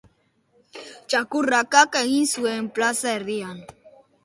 [1.13, 3.63] Txakurrak kaka egin zuen plaza erdian.